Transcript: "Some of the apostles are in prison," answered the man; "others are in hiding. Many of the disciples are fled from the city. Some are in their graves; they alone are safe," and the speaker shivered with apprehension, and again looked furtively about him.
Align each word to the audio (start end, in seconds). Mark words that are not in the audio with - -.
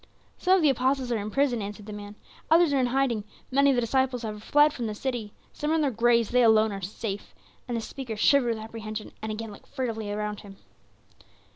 "Some 0.39 0.55
of 0.55 0.63
the 0.63 0.71
apostles 0.71 1.11
are 1.11 1.19
in 1.19 1.29
prison," 1.29 1.61
answered 1.61 1.85
the 1.85 1.93
man; 1.93 2.15
"others 2.49 2.73
are 2.73 2.79
in 2.79 2.87
hiding. 2.87 3.23
Many 3.51 3.69
of 3.69 3.75
the 3.75 3.81
disciples 3.81 4.25
are 4.25 4.39
fled 4.39 4.73
from 4.73 4.87
the 4.87 4.95
city. 4.95 5.31
Some 5.53 5.69
are 5.69 5.73
in 5.75 5.81
their 5.81 5.91
graves; 5.91 6.29
they 6.29 6.41
alone 6.41 6.71
are 6.71 6.81
safe," 6.81 7.35
and 7.67 7.77
the 7.77 7.81
speaker 7.81 8.15
shivered 8.15 8.55
with 8.55 8.63
apprehension, 8.63 9.11
and 9.21 9.31
again 9.31 9.51
looked 9.51 9.67
furtively 9.67 10.09
about 10.09 10.39
him. 10.41 10.55